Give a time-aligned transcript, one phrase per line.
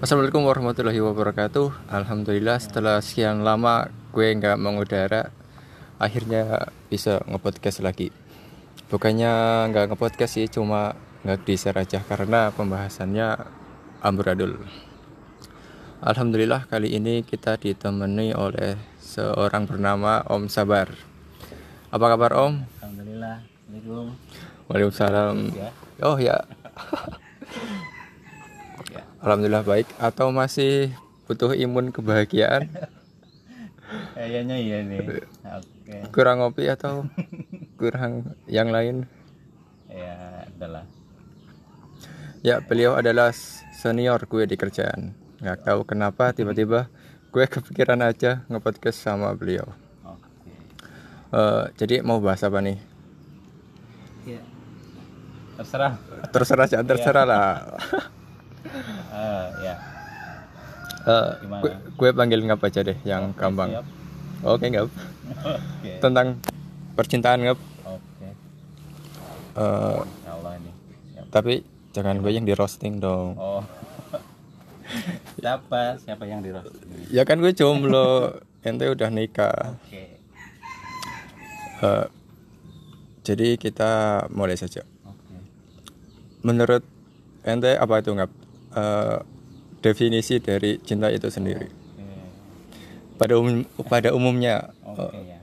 [0.00, 3.84] Assalamualaikum warahmatullahi wabarakatuh Alhamdulillah setelah sekian lama
[4.16, 5.28] gue nggak mengudara
[6.00, 8.08] Akhirnya bisa ngepodcast lagi
[8.88, 9.28] Bukannya
[9.68, 13.44] nggak ngepodcast sih cuma nggak share aja Karena pembahasannya
[14.00, 14.64] amburadul
[16.00, 20.96] Alhamdulillah kali ini kita ditemani oleh seorang bernama Om Sabar
[21.92, 22.64] Apa kabar Om?
[22.80, 23.44] Alhamdulillah.
[23.44, 24.16] Assalamualaikum.
[24.64, 25.68] Waalaikumsalam Ya.
[26.00, 26.40] Oh Ya.
[29.20, 30.92] Alhamdulillah baik Atau masih
[31.24, 32.66] butuh imun kebahagiaan
[34.14, 35.02] Kayaknya iya nih.
[35.42, 35.96] Oke.
[36.14, 37.10] kurang ngopi atau
[37.80, 39.02] kurang yang lain
[39.90, 40.86] Ya, adalah.
[42.40, 43.34] ya beliau adalah
[43.74, 46.86] senior gue di kerjaan nggak tahu kenapa tiba-tiba
[47.28, 49.66] gue kepikiran aja ngepodcast sama beliau
[50.04, 50.54] Oke.
[51.32, 52.78] Eh, jadi mau bahas apa nih
[54.22, 54.38] Ya.
[55.56, 55.98] Terserah.
[56.30, 57.48] terserah jangan terserah lah
[59.20, 59.74] Eh, ya.
[61.02, 61.60] Eh, Gimana?
[61.60, 63.86] gue, gue panggil ngap aja deh yang Oke, gampang siap.
[64.42, 64.88] oke ngap
[65.40, 65.92] Oke.
[65.98, 66.26] tentang
[66.94, 68.28] percintaan ngap Oke.
[69.54, 70.70] Eh, Insya Allah ini.
[71.10, 71.24] Siap.
[71.30, 71.54] tapi
[71.90, 73.64] jangan gue yang di roasting dong Oh.
[75.36, 75.96] Siapa?
[75.98, 77.08] Siapa yang di roast ini?
[77.08, 80.04] ya kan gue jomblo ente udah nikah Oke.
[81.80, 82.06] Eh,
[83.22, 83.90] jadi kita
[84.28, 84.84] mulai saja.
[85.02, 85.36] Oke.
[86.42, 86.84] Menurut
[87.40, 88.28] ente apa itu nggak
[88.70, 89.18] Eh,
[89.80, 91.66] definisi dari cinta itu sendiri?
[93.16, 95.40] Pada umum pada umumnya Oke ya.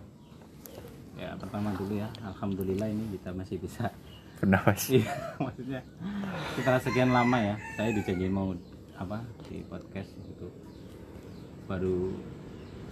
[1.13, 2.09] Ya, pertama dulu ya.
[2.23, 3.91] Alhamdulillah ini kita masih bisa
[4.39, 4.89] bernapas.
[4.95, 5.81] Iya, maksudnya
[6.55, 8.53] setelah sekian lama ya, saya dijanjiin mau
[8.97, 10.47] apa di podcast itu
[11.67, 12.17] baru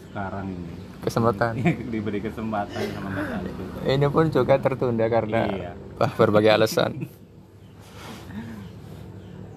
[0.05, 1.53] sekarang ini Kesempatan.
[1.93, 3.63] diberi kesempatan sama Tantu.
[3.85, 5.71] Ini pun juga tertunda karena Iya.
[6.17, 6.91] berbagai alasan.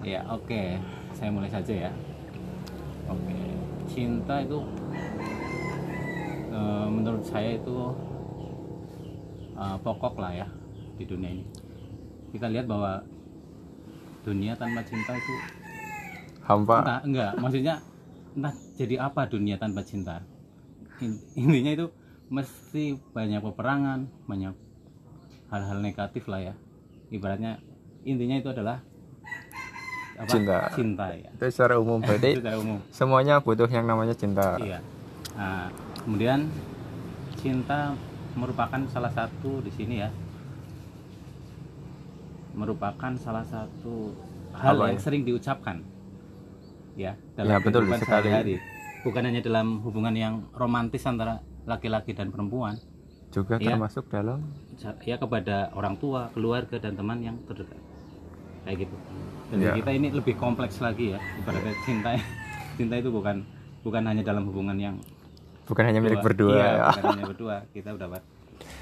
[0.03, 0.79] Ya, oke.
[1.13, 1.91] Saya mulai saja ya.
[3.09, 3.39] Oke.
[3.89, 4.59] Cinta itu
[6.53, 7.77] eh, menurut saya itu
[9.57, 10.47] eh, pokok lah ya
[10.95, 11.45] di dunia ini.
[12.29, 13.01] Kita lihat bahwa
[14.23, 15.33] dunia tanpa cinta itu
[16.43, 16.83] Hampa.
[16.83, 17.75] entah enggak maksudnya
[18.35, 20.21] entah jadi apa dunia tanpa cinta
[20.99, 21.87] In- intinya itu
[22.29, 24.53] mesti banyak peperangan banyak
[25.49, 26.53] hal-hal negatif lah ya
[27.09, 27.57] ibaratnya
[28.05, 28.83] intinya itu adalah
[30.19, 30.27] apa?
[30.27, 30.57] Cinta.
[30.69, 34.59] cinta ya Itu secara umum berarti secara umum semuanya butuh yang namanya cinta.
[34.59, 34.83] iya
[35.33, 36.51] nah, kemudian
[37.35, 37.95] cinta
[38.35, 40.11] merupakan salah satu di sini ya
[42.51, 44.11] merupakan salah satu
[44.51, 45.03] hal Apa yang ya?
[45.03, 45.77] sering diucapkan
[46.95, 48.59] ya Ya, betul sehari-hari.
[49.01, 52.75] bukan hanya dalam hubungan yang romantis antara laki-laki dan perempuan
[53.29, 53.71] Juga Iya.
[53.71, 54.41] termasuk dalam
[54.99, 57.77] ya kepada orang tua keluarga dan teman yang terdekat
[58.65, 58.95] kayak gitu
[59.49, 59.73] dan Ya.
[59.73, 62.09] kita ini lebih kompleks lagi ya ibaratnya cinta
[62.77, 63.41] cinta itu bukan
[63.81, 64.95] bukan hanya dalam hubungan yang
[65.65, 66.25] bukan hanya milik Dua.
[66.25, 66.87] berdua Iya, ya.
[66.91, 67.55] bukan hanya berdua.
[67.69, 68.21] Kita dapat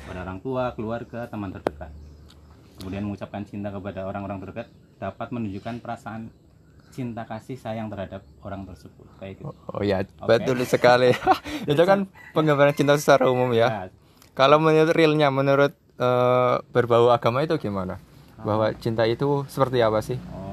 [0.08, 1.92] pada orang tua, keluarga, teman terdekat.
[2.78, 6.32] Kemudian mengucapkan cinta kepada orang-orang terdekat dapat menunjukkan perasaan
[6.90, 9.04] cinta kasih sayang terhadap orang tersebut.
[9.20, 9.52] Kayak gitu.
[9.68, 10.26] Oh ya, Oke.
[10.26, 11.12] betul sekali.
[11.70, 13.68] itu kan penggambaran cinta secara umum ya.
[13.68, 13.88] Nah,
[14.32, 18.00] Kalau menurut realnya, menurut eh, berbau agama itu gimana?
[18.38, 20.16] Bahwa cinta itu seperti apa sih?
[20.24, 20.47] oh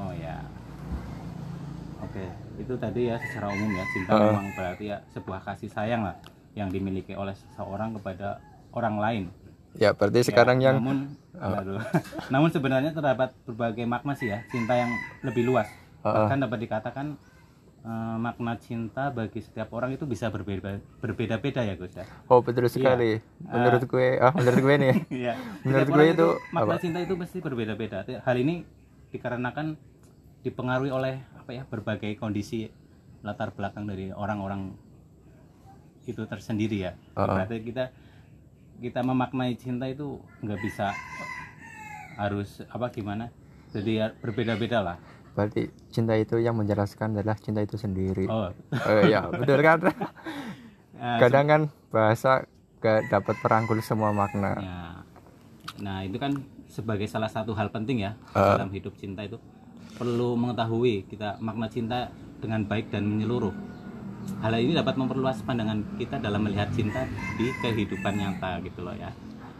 [2.64, 4.20] itu tadi ya secara umum ya cinta Uh.
[4.32, 6.16] memang berarti ya sebuah kasih sayang lah
[6.56, 8.40] yang dimiliki oleh seseorang kepada
[8.72, 9.24] orang lain.
[9.74, 11.82] Ya, berarti Ya, sekarang yang namun aduh.
[12.32, 14.86] namun sebenarnya terdapat berbagai makna sih ya cinta yang
[15.20, 15.66] lebih luas
[15.98, 16.30] Uh-uh.
[16.30, 17.06] bahkan dapat dikatakan
[17.82, 22.70] eh, makna cinta bagi setiap orang itu bisa berbeda berbeda-beda ya Gus ya oh betul
[22.70, 23.18] sekali.
[23.42, 24.94] Menurut gue, ah menurut gue nih.
[25.26, 25.34] Iya.
[25.66, 26.78] Menurut gue orang itu makna apa?
[26.78, 28.62] cinta itu pasti berbeda-beda hal ini
[29.10, 29.74] dikarenakan
[30.46, 32.72] dipengaruhi oleh apa ya berbagai kondisi
[33.20, 34.72] latar belakang dari orang-orang
[36.08, 37.36] itu tersendiri ya Uh-uh.
[37.36, 37.84] berarti kita
[38.80, 40.96] kita memaknai cinta itu nggak bisa
[42.16, 43.28] harus apa gimana
[43.76, 44.98] jadi ya berbeda-beda lah
[45.34, 48.30] Berarti cinta itu yang menjelaskan adalah cinta itu sendiri.
[48.30, 48.54] oh
[48.86, 49.82] Oh iya, betul kan?
[49.82, 52.46] eh, Kadang kan bahasa
[52.78, 54.54] gak dapat perangkul semua makna.
[54.62, 54.78] Ya.
[55.82, 56.38] Nah, itu kan
[56.70, 58.54] sebagai salah satu hal penting ya Uh.
[58.54, 59.42] dalam hidup cinta itu
[59.94, 63.54] perlu mengetahui kita makna cinta dengan baik dan menyeluruh.
[64.40, 67.04] Hal ini dapat memperluas pandangan kita dalam melihat cinta
[67.36, 69.12] di kehidupan nyata gitu loh ya.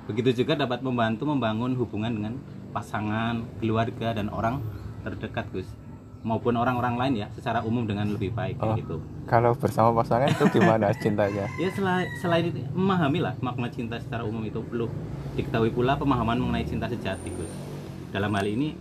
[0.04, 2.34] Begitu juga dapat membantu membangun hubungan dengan
[2.72, 4.60] pasangan, keluarga dan orang
[5.04, 5.68] terdekat Gus
[6.24, 8.72] maupun orang-orang lain ya secara umum dengan lebih baik Oh.
[8.72, 8.96] gitu.
[9.28, 11.44] Kalau bersama pasangan itu gimana cintanya?
[11.60, 14.88] Ya selain, selain itu memahami lah makna cinta secara umum itu perlu
[15.36, 17.52] diketahui pula pemahaman mengenai cinta sejati Gus.
[18.08, 18.72] Dalam hal ini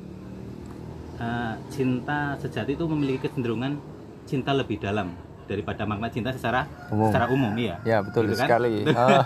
[1.15, 3.77] eh, cinta sejati itu memiliki kecenderungan
[4.23, 5.11] cinta lebih dalam
[5.43, 7.11] daripada makna cinta secara Umum.
[7.11, 8.47] secara umum iya Ya betul Gitu kan?
[8.47, 8.87] sekali.
[8.95, 9.21] Ah,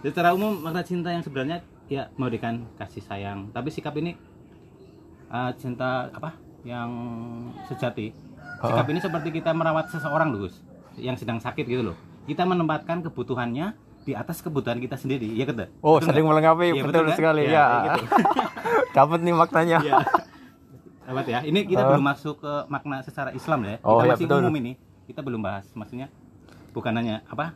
[0.00, 4.16] secara umum makna cinta yang sebenarnya ya memberikan kasih sayang tapi sikap ini
[5.28, 6.32] uh, cinta apa
[6.62, 6.88] yang
[7.66, 8.14] sejati
[8.58, 10.56] sikap ini seperti kita merawat seseorang loh Gus
[10.96, 15.68] yang sedang sakit gitu loh kita menempatkan kebutuhannya di atas kebutuhan kita sendiri ya kata
[15.80, 17.16] oh saling melengkapi Iya, betul, betul kan?
[17.16, 17.66] sekali Ya, ya.
[17.90, 18.02] gitu.
[18.96, 19.78] Dapat nih maknanya.
[19.80, 19.98] Iya.
[21.10, 21.40] Dapat ya.
[21.42, 23.74] Ini kita belum masuk ke makna secara Islam ya.
[23.78, 24.40] Kita Oh, iya, masih betul.
[24.40, 24.72] umum ini.
[25.04, 25.66] Kita belum bahas.
[25.74, 26.06] Maksudnya
[26.70, 27.50] bukan hanya apa?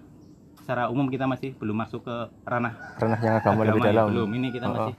[0.58, 3.88] Secara umum kita masih belum masuk ke ranah Ranah yang agama, lebih ya.
[3.94, 4.06] dalam.
[4.10, 4.28] Belum.
[4.32, 4.76] Ini kita Oh, oh.
[4.76, 4.94] masih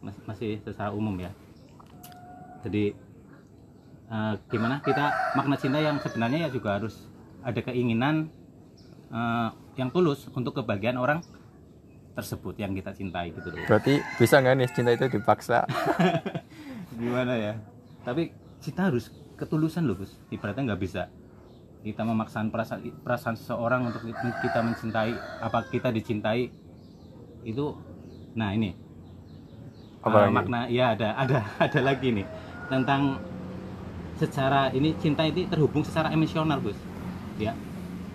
[0.00, 1.30] masih, masih secara umum ya.
[2.62, 2.94] Jadi
[4.06, 5.04] eh, gimana kita
[5.34, 6.94] makna cinta yang sebenarnya ya juga harus
[7.40, 8.28] ada keinginan
[9.08, 11.20] eh, yang tulus untuk kebahagiaan orang
[12.10, 13.64] tersebut yang kita cintai gitu loh.
[13.64, 15.64] Berarti bisa nggak nih cinta itu dipaksa?
[17.00, 17.54] gimana ya
[18.04, 20.12] tapi kita harus ketulusan loh Gus.
[20.28, 21.08] Ibaratnya nggak bisa.
[21.80, 24.04] Kita memaksakan perasaan perasaan seseorang untuk
[24.44, 26.52] kita mencintai apa kita dicintai
[27.44, 27.72] itu
[28.36, 28.76] nah ini.
[30.04, 30.32] Apa lagi?
[30.32, 32.26] makna ya ada ada ada lagi nih.
[32.68, 33.16] Tentang
[34.20, 36.76] secara ini cinta itu terhubung secara emosional Gus.
[37.40, 37.56] Ya.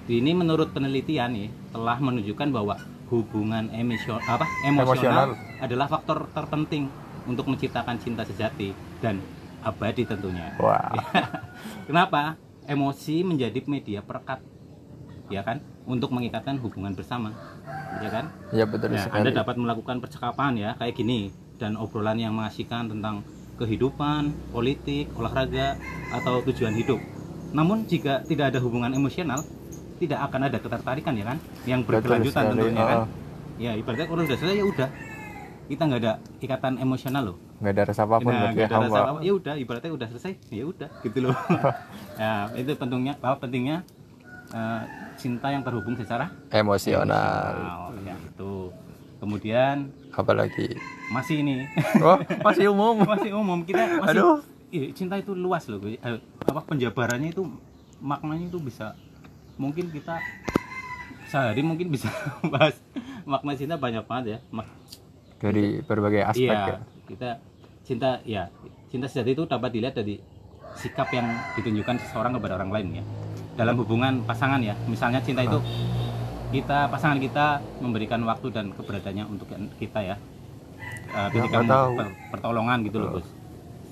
[0.06, 2.78] Ini menurut penelitian nih telah menunjukkan bahwa
[3.10, 5.62] hubungan emosional apa emosional, Emosional.
[5.66, 6.90] adalah faktor terpenting
[7.26, 8.70] untuk menciptakan cinta sejati
[9.02, 9.18] dan
[9.66, 10.94] abadi tentunya Wah.
[11.90, 12.38] Kenapa?
[12.66, 14.42] Emosi menjadi media perekat,
[15.30, 15.62] ya kan?
[15.86, 17.30] Untuk mengikatkan hubungan bersama,
[18.02, 18.26] ya kan?
[18.50, 19.22] Ya betul Nah, sekali.
[19.22, 21.30] Anda dapat melakukan percakapan ya kayak gini
[21.62, 23.22] dan obrolan yang mengasihkan tentang
[23.62, 25.78] kehidupan, politik, olahraga
[26.10, 26.98] atau tujuan hidup.
[27.54, 29.46] Namun jika tidak ada hubungan emosional,
[30.02, 31.38] tidak akan ada ketertarikan ya kan?
[31.70, 32.98] Yang berkelanjutan tentunya kan?
[33.06, 33.10] Oh,
[33.56, 34.90] Ya ibaratnya kalau udah selesai ya udah.
[35.70, 38.78] Kita nggak ada ikatan emosional loh nggak ada rasa apa pun nah, bagi nggak ada
[38.84, 41.36] rasa apa ya udah ibaratnya udah selesai ya udah gitu loh
[42.16, 43.78] ya itu pentingnya bahwa pentingnya
[44.52, 44.82] eh,
[45.16, 47.56] cinta yang terhubung secara Emosional.
[47.56, 48.52] emosional, ya itu
[49.18, 49.76] kemudian
[50.12, 50.76] Apalagi.
[51.08, 51.64] masih ini
[51.98, 53.00] Oh masih umum.
[53.02, 54.38] masih umum kita masih Aduh.
[54.68, 55.80] Ih, cinta itu luas loh.
[55.80, 55.98] Eh,
[56.42, 57.48] apa penjabarannya itu
[57.98, 58.92] maknanya itu bisa
[59.56, 60.20] mungkin kita
[61.26, 62.12] sehari mungkin bisa
[62.54, 62.76] bahas
[63.24, 64.76] makna cinta banyak banget ya Mak-
[65.38, 66.80] Dari berbagai aspek Iya, ya.
[67.06, 67.38] Kita
[67.82, 68.50] cinta ya
[68.90, 70.18] cinta sejati itu dapat dilihat dari
[70.76, 71.26] sikap yang
[71.56, 73.04] ditunjukkan seseorang kepada orang lain ya.
[73.56, 75.56] Dalam hubungan pasangan ya, misalnya cinta itu
[76.52, 77.46] kita pasangan kita
[77.80, 80.16] memberikan waktu dan keberadaannya untuk kita ya.
[81.16, 81.92] Eh, ketika nggak tahu.
[81.96, 83.28] per- pertolongan gitu loh, Gus.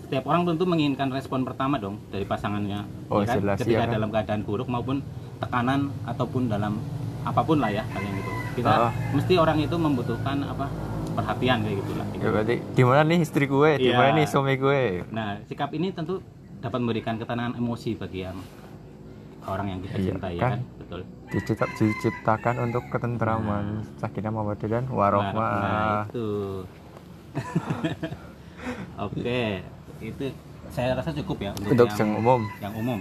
[0.04, 3.36] Setiap orang tentu menginginkan respon pertama dong dari pasangannya, Oh, ya kan?
[3.39, 3.95] jelas, ketika iya kan?
[3.95, 5.00] dalam keadaan buruk maupun
[5.39, 6.83] tekanan ataupun dalam
[7.24, 8.31] apa pun lah ya kalian gitu.
[8.59, 8.92] Kita Ah.
[9.16, 10.68] mesti orang itu membutuhkan apa
[11.13, 12.06] perhatian kayak gitulah.
[12.15, 13.71] Ya berarti gimana nih istri gue?
[13.77, 14.18] Gimana Iya.
[14.18, 14.81] nih suami gue?
[15.10, 16.19] Nah, sikap ini tentu
[16.60, 18.38] dapat memberikan ketenangan emosi bagi yang
[19.44, 20.51] orang yang kita Iya, cintai ya kan?
[20.51, 21.00] kan, betul.
[21.30, 23.65] Dicipta, diciptakan untuk ketentraman,
[23.98, 25.51] sakinah mawaddah dan warohmah.
[25.54, 26.27] Nah, itu.
[29.00, 29.59] Oke,
[30.00, 30.25] itu
[30.69, 32.42] saya rasa cukup ya untuk, Untuk yang, yang umum.
[32.59, 33.00] yang umum.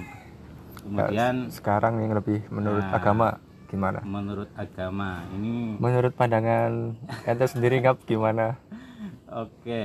[0.83, 2.97] Kemudian Sekarang yang lebih menurut Nah.
[2.99, 3.39] agama
[3.73, 4.05] gimana?
[4.05, 6.93] menurut agama ini Menurut pandangan
[7.25, 8.61] ente sendiri nggak gimana?
[9.43, 9.83] oke.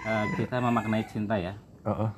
[0.00, 1.52] Eh, kita memaknai cinta ya.
[1.84, 2.10] Oh, oh.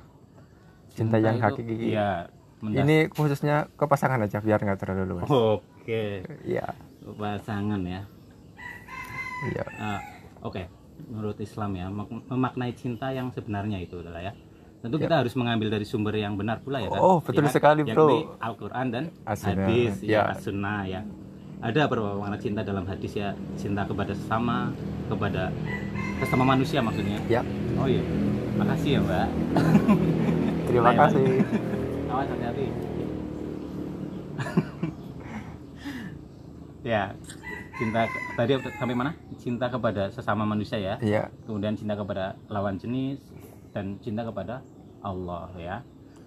[0.87, 1.75] Cinta yang itu, hakiki.
[1.91, 2.31] Iya,
[2.63, 5.27] mendas- Ini khususnya ke pasangan aja biar nggak terlalu luas.
[5.27, 6.63] Oke, Iya,
[7.19, 8.07] pasangan ya.
[9.51, 9.65] iya.
[9.75, 9.99] Ah,
[10.39, 10.67] Oke,
[11.07, 11.87] menurut Islam ya,
[12.27, 14.33] memaknai cinta yang sebenarnya itu adalah ya.
[14.83, 16.99] Tentu kita harus mengambil dari sumber yang benar pula ya kan.
[16.99, 17.55] Oh, betul Ya kan?
[17.55, 18.35] sekali, Bro.
[18.35, 20.21] Al-Qur'an dan As-Sunnah, hadis ya, ya.
[20.35, 21.01] as-sunnah ya.
[21.63, 21.87] Ada
[22.19, 24.75] makna cinta dalam hadis ya, cinta kepada sesama,
[25.07, 25.55] kepada
[26.19, 27.15] sesama manusia maksudnya.
[27.31, 27.39] Ya,
[27.79, 28.03] Oh iya.
[28.59, 29.27] Makasih ya, Mbak.
[30.67, 31.25] terima kasih.
[32.11, 32.67] Awas hati-hati.
[36.91, 37.15] ya,
[37.79, 37.99] cinta
[38.35, 39.11] tadi sampai mana?
[39.39, 40.99] Cinta kepada sesama manusia ya.
[40.99, 43.23] Iya, Kemudian cinta kepada lawan jenis
[43.71, 44.59] dan cinta kepada
[45.03, 45.77] Allah ya.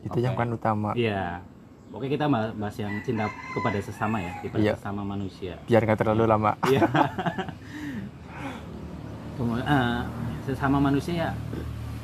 [0.05, 0.23] itu Oke.
[0.23, 0.95] yang kan utama.
[0.95, 1.43] Iya.
[1.89, 4.75] Oke kita bahas yang cinta kepada sesama ya, kepada Iya.
[4.77, 5.59] sesama manusia.
[5.65, 6.53] Biar nggak terlalu lama.
[6.65, 6.83] Iya.
[9.37, 10.03] Eh,
[10.43, 11.31] sesama manusia ya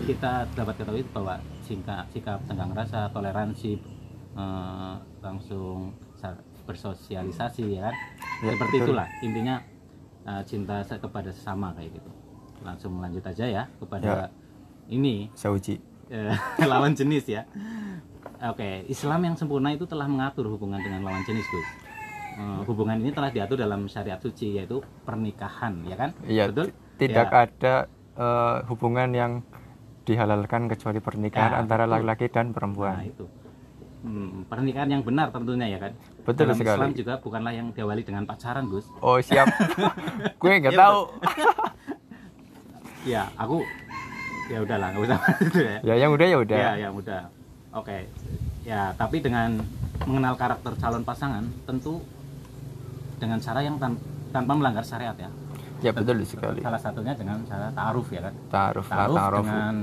[0.03, 3.81] kita dapat ketahui bahwa sikap sikap tenggang rasa, toleransi,
[4.37, 7.95] eh, langsung sa- bersosialisasi ya kan.
[8.43, 8.87] Ya, Seperti betul.
[8.93, 9.57] itulah intinya
[10.23, 12.11] eh, cinta kepada sesama kayak gitu.
[12.61, 14.29] Langsung lanjut aja ya kepada Ya.
[14.89, 15.75] ini Saya uji.
[15.75, 15.81] eh,
[16.71, 17.43] lawan jenis ya.
[18.43, 21.69] Oke, Islam yang sempurna itu telah mengatur hubungan dengan lawan jenis, Gus.
[22.33, 26.11] Eh, hubungan ini telah diatur dalam syariat suci yaitu pernikahan, ya kan?
[26.23, 26.67] Iya, Betul?
[26.67, 27.39] ti- tidak Ya.
[27.41, 27.75] ada
[28.13, 29.33] eh, hubungan yang
[30.03, 33.01] dihalalkan kecuali pernikahan Ya, antara laki-laki dan Nah, perempuan.
[33.03, 33.25] itu.
[34.03, 35.93] Hmm, pernikahan yang benar tentunya ya kan.
[36.21, 36.75] Betul Dalam sekali.
[36.77, 38.91] Islam juga bukanlah yang diawali dengan pacaran, Gus.
[38.99, 39.47] Oh siap.
[40.43, 41.01] gue nggak Iya, tahu.
[43.03, 43.67] Ya, aku
[44.49, 45.77] ya udahlah, nggak usah itu ya.
[45.83, 46.59] Ya yang udah ya udah.
[46.59, 47.23] Ya, ya udah.
[47.73, 47.99] Oke.
[48.63, 49.59] Ya, tapi dengan
[50.07, 52.03] mengenal karakter calon pasangan tentu
[53.19, 53.99] dengan cara yang tan-
[54.31, 55.31] tanpa melanggar syariat ya.
[55.83, 56.63] Ya betul sekali.
[56.63, 58.35] Salah satunya dengan cara ta'aruf ya kan.
[58.51, 59.43] Taaruf, Ta'aruf taaruf.
[59.43, 59.75] dengan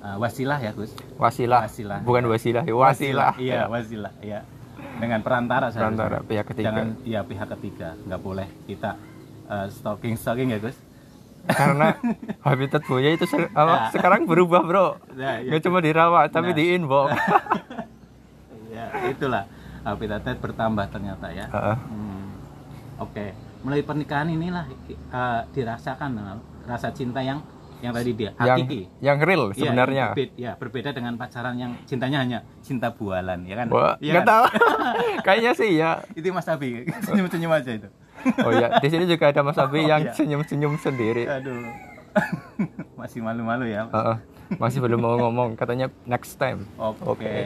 [0.00, 0.96] uh, wasilah ya, Gus.
[1.20, 1.68] Wasilah.
[1.68, 1.98] Wasilah.
[2.00, 3.32] Bukan wasilah, ya, wasilah.
[3.36, 4.12] Iya, wasilah.
[4.24, 4.40] Iya.
[4.96, 5.92] Dengan perantara seharusnya.
[5.92, 6.66] Perantara pihak ketiga.
[6.72, 7.88] Jangan iya pihak ketiga.
[8.08, 8.96] Nggak boleh kita
[9.52, 10.76] uh, stalking stalking ya, Gus.
[11.48, 11.94] Karena
[12.40, 13.90] habitat buaya itu se- apa, Ya.
[13.90, 14.86] sekarang berubah, Bro.
[15.12, 15.48] Nah, iya.
[15.48, 16.56] Nggak cuma dirawat, tapi Nah.
[16.56, 17.10] di inbox.
[18.68, 19.44] Ya, itulah
[19.82, 21.46] habitatnya bertambah ternyata ya.
[21.46, 21.76] Heeh.
[21.80, 22.28] Hmm,
[22.98, 24.68] Oke, melalui pernikahan inilah
[25.10, 27.40] uh, dirasakan uh, rasa cinta yang
[27.76, 28.80] yang tadi dia yang hakiki.
[29.00, 29.96] yang real Iya, sebenarnya.
[30.02, 33.66] yang berbeda, ya, berbeda dengan pacaran yang cintanya hanya cinta bualan, ya kan?
[33.68, 34.26] Wah, nggak kan?
[34.26, 34.44] tahu.
[35.26, 35.90] Kayaknya sih ya.
[36.10, 37.88] Itu Mas Abi, senyum-senyum aja itu.
[38.42, 40.12] Oh ya, di sini juga ada Mas Abi Oh, yang iya.
[40.12, 41.24] senyum-senyum sendiri.
[41.24, 41.70] Aduh.
[43.00, 43.86] Masih malu-malu ya.
[43.86, 44.16] Heeh.
[44.56, 46.62] Masih belum mau ngomong, katanya next time.
[46.76, 47.02] Oke.
[47.18, 47.36] Oke.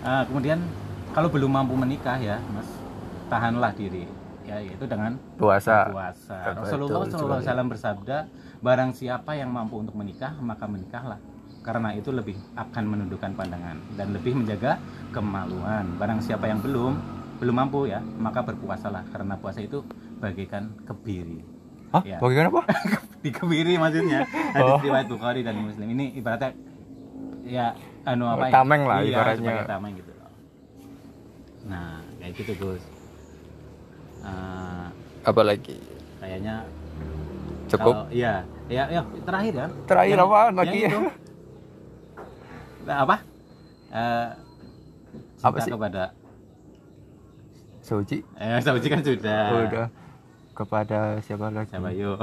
[0.00, 0.62] Ah, kemudian
[1.10, 2.68] kalau belum mampu menikah ya, Mas,
[3.26, 4.06] tahanlah diri.
[4.44, 5.88] Ya, itu dengan Puasa.
[5.88, 6.36] puasa.
[6.52, 7.48] Rasulullah sekali.
[7.48, 8.16] SAW bersabda,
[8.60, 11.16] barang siapa yang mampu untuk menikah, maka menikahlah.
[11.64, 14.76] Karena itu lebih akan menundukkan pandangan dan lebih menjaga
[15.10, 15.96] kemaluan.
[15.96, 16.92] Barang siapa yang belum
[17.44, 19.84] belum mampu ya, maka berpuasalah karena puasa itu
[20.16, 21.44] bagaikan kebiri.
[21.92, 22.00] Hah?
[22.00, 22.16] Ya.
[22.16, 22.64] Bagaimana, Pak?
[23.24, 24.24] Dikebiri maksudnya.
[24.56, 24.80] Hadis Oh.
[24.80, 25.92] riwayat Bukhari dan Muslim.
[25.92, 26.56] Ini ibaratnya
[27.44, 28.52] ya anu apa ya?
[28.56, 29.36] Tameng lah Iya, ibaratnya.
[29.44, 30.12] sebagai tameng gitu.
[31.68, 32.82] Nah, kayak gitu, Gus.
[34.24, 34.86] Eh,
[35.22, 35.76] Apalagi?
[36.16, 36.64] kayaknya
[37.68, 37.92] Cukup?
[37.92, 40.88] kalau- iya ya ya terakhir kan Terakhir Yang- yang lagi ya?
[40.88, 40.98] itu.
[42.84, 43.16] Nah, apa
[45.36, 45.72] cinta Apa sih?
[45.72, 46.02] kepada
[47.84, 48.24] Suci?
[48.34, 49.86] eh Sauji kan sudah Oh, udah.
[50.52, 51.68] Kepada siapa lagi?
[51.68, 52.16] siapa yuk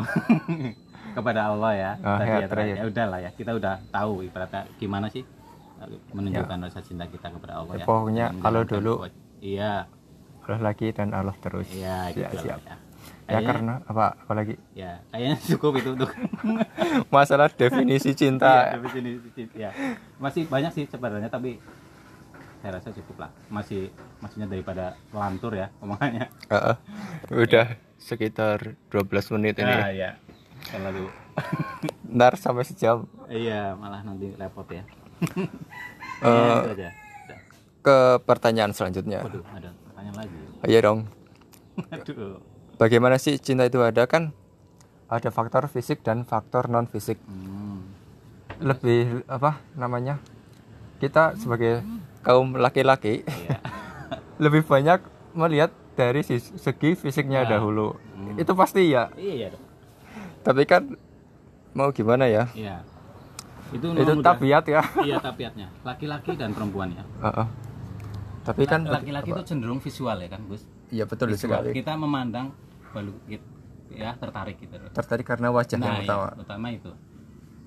[1.15, 2.75] kepada Allah ya Tadi ya, ya, terakhir.
[2.75, 5.21] ya udah lah ya kita udah tahu ibaratnya gimana sih
[5.77, 8.93] eh, menunjukkan rasa cinta kita kepada Allah ya, Ya, pokoknya menjalankan dulu.
[9.39, 9.73] iya
[10.41, 11.67] Allah lagi dan Allah terus.
[11.69, 12.59] iya gitu Ya, lah siap.
[12.59, 12.65] ya.
[12.65, 12.77] Ya
[13.29, 14.05] Kayaknya- karena apa?
[14.17, 16.11] Apalagi ya kayaknya cukup itu untuk
[17.09, 18.71] masalah definisi cinta.
[18.73, 19.55] definisi cinta.
[19.57, 19.69] Ya.
[20.17, 21.59] Masih banyak sih sebenarnya tapi
[22.61, 23.31] saya rasa cukup lah.
[23.49, 23.89] Masih
[24.21, 26.29] maksudnya daripada lantur ya omongannya.
[26.53, 26.75] Heeh.
[27.33, 29.73] Udah sekitar 12 menit ini.
[29.73, 30.15] Nah, ya.
[30.69, 31.09] Terlalu
[32.11, 33.07] Ntar sampai sejam.
[33.31, 34.83] iya, malah nanti repot ya.
[36.21, 36.69] Aja.
[36.75, 36.91] Udah.
[37.81, 39.25] Ke pertanyaan selanjutnya.
[39.25, 40.37] Waduh, ada pertanyaan lagi.
[40.67, 40.99] Iya dong.
[41.95, 42.37] Aduh.
[42.77, 44.35] Bagaimana sih cinta itu ada kan?
[45.09, 47.17] Ada faktor fisik dan faktor non fisik.
[47.25, 47.89] Hmm.
[48.61, 50.21] Lebih apa namanya?
[51.01, 51.81] Kita sebagai
[52.21, 53.57] kaum laki-laki Iya.
[54.43, 54.99] lebih banyak
[55.33, 57.49] melihat dari segi fisiknya Nah.
[57.51, 57.97] dahulu.
[58.15, 58.35] Hmm.
[58.35, 59.09] Itu pasti ya.
[59.13, 59.63] Iya, dong.
[60.41, 60.83] Tapi kan
[61.71, 62.49] mau gimana ya?
[62.51, 62.81] Iya.
[63.71, 64.81] Itu Itu tabiat ya.
[64.99, 65.67] Iya, tabiatnya.
[65.81, 67.03] Laki-laki dan perempuan ya.
[67.21, 67.47] Heeh.
[68.41, 70.65] Tapi kan laki-laki itu cenderung visual ya kan, Gus?
[70.89, 71.61] Iya betul Visual.
[71.61, 71.69] sekali.
[71.71, 72.51] Kita memandang
[72.89, 73.45] balu gitu,
[73.91, 74.75] ya tertarik gitu.
[74.91, 76.27] Tertarik karena wajah yang Nah, pertama.
[76.27, 76.91] ya, utama itu.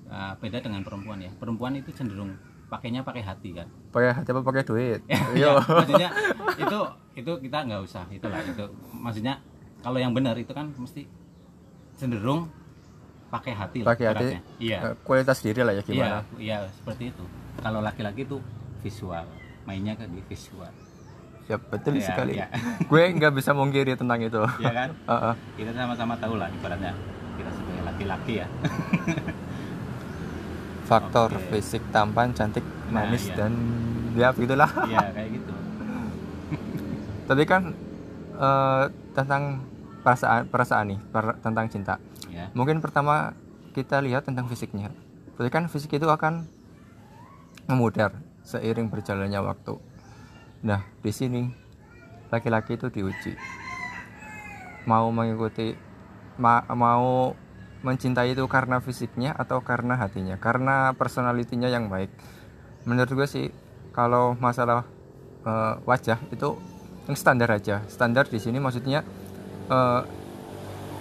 [0.05, 1.31] Nah, beda dengan perempuan ya.
[1.33, 2.35] Perempuan itu cenderung
[2.65, 3.67] pakainya pakai hati kan.
[3.89, 4.99] Pakai hati apa pakai duit?
[5.09, 5.51] ya, Iya.
[5.59, 6.09] maksudnya
[6.63, 6.79] itu
[7.15, 8.65] itu kita nggak usah itulah itu.
[8.91, 9.39] Maksudnya
[9.79, 11.05] kalau yang benar itu kan mesti
[11.93, 12.49] cenderung
[13.25, 14.25] pakai hati lah Pakai hati.
[14.57, 14.77] Iya.
[14.81, 16.19] Eh, Kualitas diri lah ya Iya, gimana?
[16.35, 17.23] iya seperti itu.
[17.57, 18.37] Kalau laki-laki itu
[18.81, 19.25] visual,
[19.63, 20.69] mainnya ke di visual.
[21.45, 22.33] Ya betul Iya, sekali.
[22.35, 22.47] iya.
[22.89, 24.41] Gue nggak bisa mungkiri tentang itu.
[24.57, 24.89] Iya kan?
[24.91, 25.33] Heeh.
[25.55, 26.91] Kita sama-sama tahu lah ibaratnya
[27.35, 28.47] kita sebagai laki-laki ya.
[30.85, 31.49] Faktor Oke.
[31.51, 33.35] fisik, tampan, cantik, Nah, manis iya.
[33.35, 33.51] dan
[34.13, 34.69] ya begitulah.
[34.85, 35.53] Iya, kayak gitu.
[37.29, 37.73] Tapi kan
[38.37, 39.65] eh, tentang
[40.05, 41.97] perasaan perasaan nih, per- tentang cinta.
[42.29, 42.53] Ya.
[42.53, 43.33] Mungkin pertama
[43.73, 44.93] kita lihat tentang fisiknya.
[45.33, 46.45] Berarti kan fisik itu akan
[47.65, 48.13] memudar
[48.45, 49.81] seiring berjalannya waktu.
[50.61, 51.49] Nah, di sini
[52.29, 53.33] laki-laki itu diuji.
[54.85, 55.73] Mau mengikuti
[56.37, 57.33] ma- mau
[57.85, 62.09] mencintai itu karena fisiknya atau karena hatinya, karena personalitinya yang baik.
[62.89, 63.45] Menurut gue sih
[63.93, 64.89] kalau masalah
[65.45, 66.57] eh, wajah itu
[67.05, 67.85] yang standar aja.
[67.85, 69.05] Standar di sini maksudnya
[69.69, 70.01] eh,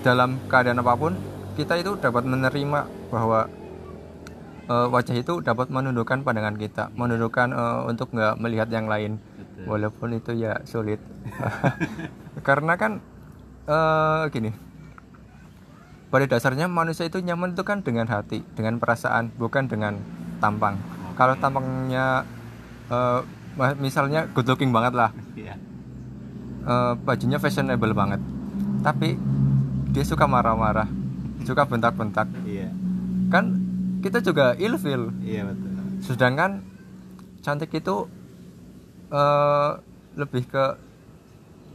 [0.05, 1.17] dalam keadaan apa pun
[1.57, 3.49] kita itu dapat menerima bahwa
[4.69, 9.65] eh, wajah itu dapat menundukkan pandangan kita, menundukkan eh, untuk nggak melihat yang lain, Betul.
[9.73, 11.01] walaupun itu ya sulit.
[12.47, 13.01] Karena kan
[13.65, 14.53] eh, gini,
[16.15, 19.99] pada dasarnya manusia itu nyaman itu kan dengan hati, dengan perasaan, bukan dengan
[20.39, 20.79] tampang.
[21.19, 22.23] Kalau tampangnya
[23.59, 25.11] ma- misalnya good looking banget lah.
[26.65, 28.25] Eh, bajunya fashionable banget
[28.81, 29.21] tapi
[29.93, 30.89] dia suka marah-marah
[31.45, 32.73] suka bentak-bentak Iya.
[33.29, 33.61] kan
[34.01, 35.71] kita juga ilfil Iya betul.
[36.01, 36.65] sedangkan
[37.45, 38.09] cantik itu
[39.13, 39.71] eh
[40.17, 40.65] lebih ke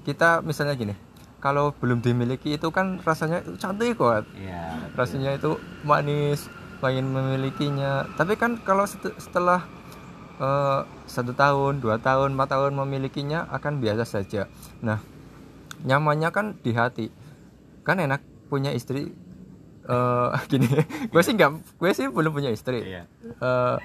[0.10, 0.98] kita misalnya gini
[1.40, 4.76] kalau belum dimiliki itu kan rasanya "Uh, cantik kok Iya.
[4.92, 4.96] betul.
[4.96, 6.48] rasanya itu manis
[6.80, 8.08] pengen memilikinya.
[8.14, 9.64] Tapi kan kalau set- setelah
[10.38, 14.48] eh, satu tahun dua tahun empat tahun memilikinya akan biasa saja.
[14.80, 15.04] Nah
[15.82, 17.08] nyamannya kan di hati.
[17.82, 19.12] Kan enak punya istri
[19.84, 20.68] eh gini.
[21.08, 22.84] Gue sih nggak gue sih belum punya istri.
[22.86, 23.04] Iya.
[23.26, 23.78] Eh,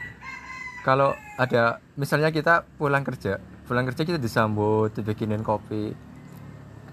[0.82, 3.38] kalau ada misalnya kita pulang kerja.
[3.64, 5.96] Pulang kerja kita disambut dibikinin kopi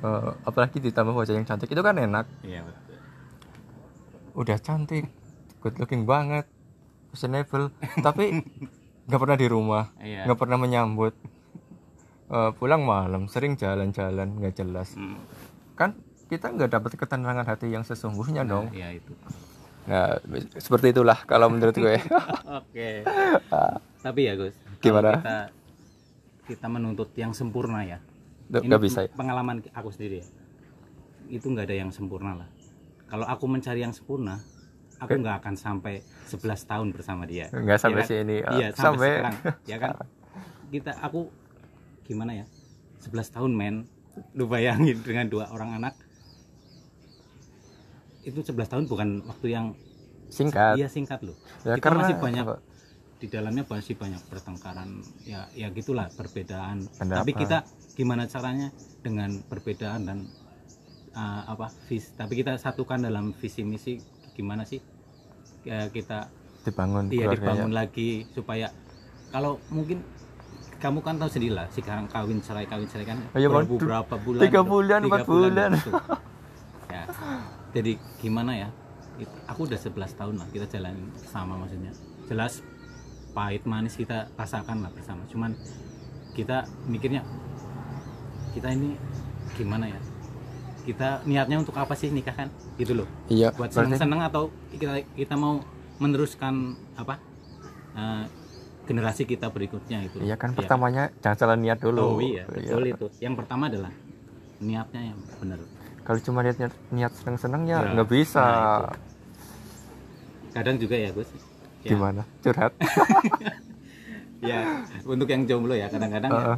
[0.02, 2.98] Eh, apalagi ditambah wajah yang cantik itu kan enak Iya betul.
[4.34, 5.06] udah cantik
[5.60, 6.50] good looking banget
[7.10, 7.70] fashionable
[8.02, 8.42] tapi
[9.04, 10.26] nggak pernah di rumah Iya.
[10.26, 11.14] nggak pernah menyambut
[12.28, 15.20] Eh, pulang malam sering jalan-jalan nggak jelas Hmm.
[15.76, 15.94] kan
[16.26, 19.12] kita nggak dapat ketenangan hati yang sesungguhnya dong Iya itu.
[19.84, 20.16] nah
[20.56, 22.00] seperti itulah kalau menurut gue
[22.60, 23.04] Oke.
[24.00, 24.56] Tapi ya Gus.
[24.80, 25.20] Gimana?
[25.20, 25.38] Kita
[26.48, 28.00] kita menuntut yang sempurna ya.
[28.52, 29.10] Nggak- bisa ya?
[29.16, 30.28] Pengalaman aku sendiri ya.
[31.32, 32.50] Itu nggak ada yang sempurna lah.
[33.08, 34.44] Kalau aku mencari yang sempurna,
[35.00, 37.48] aku nggak akan sampai 11 tahun bersama dia.
[37.50, 38.12] Nggak sampai Ya kan?
[38.12, 39.36] sini, eh, Iya, sampai, sampai- sekarang.
[39.72, 39.90] Ya kan?
[40.68, 41.20] Kita aku
[42.04, 42.46] gimana ya?
[43.00, 43.76] 11 tahun men.
[44.36, 45.96] Lu bayangin dengan dua orang anak.
[48.22, 49.66] Itu 11 tahun bukan waktu yang
[50.28, 51.36] singkat Iya singkat loh.
[51.64, 52.56] Ya, kita karena masih banyak apa?
[53.22, 55.06] Di dalamnya masih banyak pertengkaran.
[55.24, 56.90] Ya ya gitulah perbedaan.
[56.98, 57.22] Pendapat.
[57.22, 57.58] Tapi kita
[57.94, 58.74] gimana caranya
[59.06, 60.18] dengan perbedaan dan
[61.16, 64.00] uh, apa vis tapi kita satukan dalam visi misi
[64.36, 64.82] gimana sih
[65.62, 66.26] Ya, kita
[66.66, 68.74] dibangun iya dibangun lagi supaya
[69.30, 70.02] kalau mungkin
[70.82, 73.46] kamu kan tahu sendiri lah sekarang kawin cerai kawin cerai kan Bang.
[73.46, 74.72] baru beberapa bulan Tiga gitu.
[74.74, 75.70] bulan, Tiga empat bulan.
[75.78, 75.92] gitu.
[76.90, 77.04] ya
[77.78, 78.70] jadi gimana ya
[79.46, 81.94] aku udah 11 tahun lah kita jalanin sama maksudnya
[82.26, 82.66] jelas
[83.32, 85.24] pahit manis kita rasakan lah bersama.
[85.28, 85.56] Cuman
[86.32, 87.24] kita mikirnya
[88.52, 88.96] kita ini
[89.56, 90.00] gimana ya?
[90.82, 92.50] Kita niatnya untuk apa sih nikah kan?
[92.76, 93.08] Gitu loh.
[93.28, 95.62] Iya buat berarti seneng-seneng atau kita kita mau
[96.02, 97.22] meneruskan apa
[97.94, 98.26] eh,
[98.82, 100.58] generasi kita berikutnya itu iya kan Ya.
[100.58, 102.18] pertamanya jangan salah niat dulu.
[102.18, 103.06] Oh iya betul itu.
[103.22, 103.94] Yang pertama adalah
[104.58, 105.60] niatnya yang benar.
[106.02, 106.58] Kalau cuma niat
[106.90, 108.42] niat, seneng seneng ya Ya, nggak bisa.
[108.42, 108.98] Nah,
[110.52, 111.30] kadang juga ya Gus
[111.84, 112.74] ya, gimana curhat
[114.42, 116.58] ya untuk yang jomblo ya kadang-kadang ya, Heeh.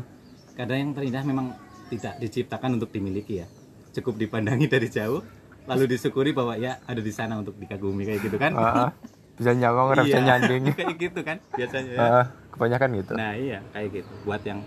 [0.56, 1.48] kadang yang terindah memang
[1.92, 3.48] tidak diciptakan untuk dimiliki ya
[3.94, 5.22] cukup dipandangi dari jauh
[5.64, 8.90] lalu disyukuri bahwa ya ada di sana untuk dikagumi kayak gitu kan Heeh.
[9.34, 12.00] bisa nyawang bisa Iya, nyanding kayak gitu kan biasanya ya.
[12.00, 14.12] Heeh, kebanyakan gitu Nah iya kayak gitu.
[14.28, 14.60] Buat yang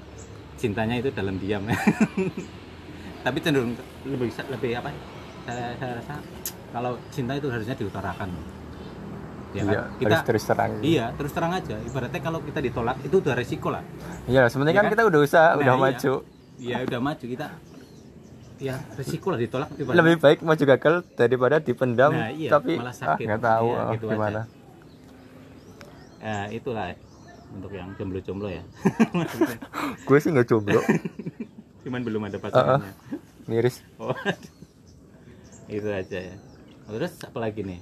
[0.57, 1.77] cintanya itu dalam diam ya.
[3.27, 3.75] Tapi cenderung
[4.07, 4.89] lebih lebih apa?
[4.91, 5.01] ya?
[5.47, 6.15] Saya, saya rasa
[6.75, 8.31] kalau cinta itu harusnya diutarakan.
[9.57, 9.73] Ya kan?
[9.73, 11.77] iya Kita harus terus terang iya terus terang aja.
[11.81, 13.83] Ibaratnya kalau kita ditolak itu udah resiko lah.
[14.27, 14.93] iya sebenarnya Iya kan kan?
[14.95, 15.83] kita udah usaha Nah, udah iya.
[15.83, 16.15] maju
[16.57, 17.47] Iya udah maju kita.
[18.57, 19.69] Ya resiko lah ditolak.
[19.75, 19.97] ibaratnya.
[19.99, 23.91] lebih baik maju gagal daripada dipendam Nah, iya, tapi malah ah nggak tahu Iya, ah,
[23.93, 24.41] gitu gimana
[26.19, 26.87] Ya, itulah
[27.49, 28.63] untuk yang jomblo-jomblo ya.
[30.09, 30.81] gue sih nggak coba
[31.85, 32.93] Cuman belum ada pasangannya.
[33.47, 34.11] miris Oh,
[35.69, 36.37] itu aja ya.
[36.87, 37.79] Terus apa lagi nih?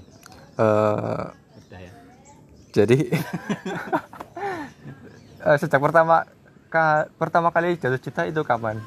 [0.57, 1.33] Eh, ya.
[2.75, 2.99] Jadi
[5.41, 6.27] eh, sejak pertama
[6.67, 8.79] ka- pertama kali jatuh cinta itu kapan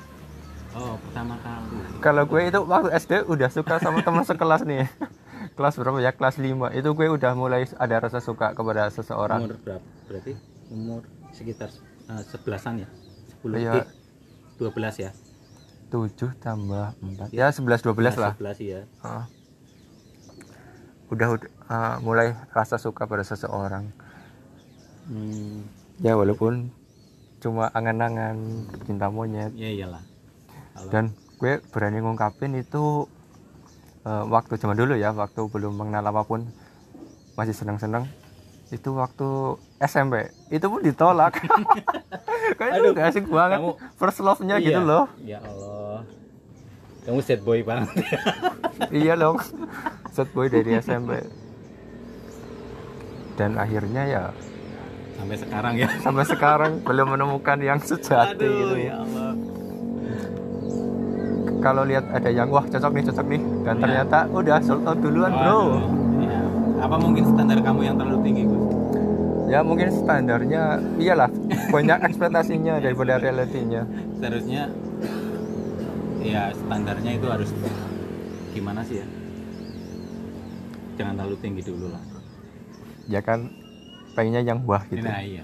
[0.75, 1.73] Oh, pertama kali.
[1.97, 4.85] kalau gue itu waktu SD udah suka sama teman sekelas nih
[5.57, 9.57] kelas berapa ya kelas 5 itu gue udah mulai ada rasa suka kepada seseorang Umur
[9.57, 9.85] berapa?
[10.05, 10.37] Berarti
[10.69, 11.73] umur sekitar
[12.05, 12.89] eh, sebelasan ya?
[13.41, 13.73] 10 Iya.
[13.81, 13.87] eh,
[14.59, 15.11] 12 ya?
[15.87, 18.81] 7 tambah 4 ya 11 12 lah 11 ya.
[19.01, 19.25] Ah.
[21.07, 21.27] Udah
[21.65, 23.87] ah, mulai rasa suka pada seseorang.
[25.07, 25.63] Hmm,
[25.97, 26.67] ya walaupun
[27.39, 28.35] cuma angan-angan
[28.83, 29.55] cinta monyet.
[29.55, 30.03] Ya iyalah.
[30.91, 33.07] Dan gue berani ngungkapin itu
[34.03, 36.43] eh, waktu zaman dulu ya waktu belum mengenal apa pun
[37.33, 38.09] masih seneng-seneng
[38.67, 41.39] itu waktu SMP itu pun ditolak.
[42.59, 43.59] Kayak itu gak asik banget?
[43.63, 44.89] Kamu- first love-nya gitu Iya.
[44.89, 45.05] loh.
[45.23, 46.03] Ya Allah.
[47.07, 47.87] Kamu sad boy banget.
[48.93, 49.39] iya loh
[50.11, 51.23] set boy dari SMP
[53.33, 54.23] dan akhirnya ya
[55.13, 55.89] Sampai sekarang ya.
[55.99, 59.31] sampai sekarang belum menemukan yang sejati gitu Aduh, ya Allah.
[61.59, 63.81] kalau lihat ada yang wah cocok nih cocok nih dan Iya.
[63.81, 65.69] ternyata udah sold out duluan bro Waduh,
[66.19, 66.39] iya.
[66.77, 68.63] Apa mungkin standar kamu yang terlalu tinggi, Gus?
[69.47, 70.61] ya mungkin standarnya
[70.97, 71.31] iyalah
[71.69, 73.87] banyak ekspektasinya daripada realitinya
[74.19, 74.67] seharusnya
[76.27, 77.49] ya standarnya itu harus
[78.51, 79.07] gimana sih ya?
[80.97, 82.03] Jangan terlalu tinggi dulu lah.
[83.07, 83.47] Ya kan
[84.17, 85.05] pengennya yang wah gitu.
[85.05, 85.43] Nah iya.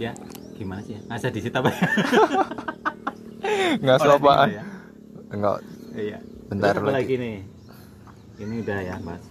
[0.00, 0.12] Ya
[0.56, 1.00] gimana sih ya?
[1.04, 1.70] Nggak di situ apa?
[3.82, 4.62] Nggak apaan ya?
[5.34, 5.56] Enggak
[5.98, 6.18] iya.
[6.46, 6.96] Bentar Terus lagi.
[6.96, 7.36] lagi nih?
[8.36, 9.22] Ini udah ya mas.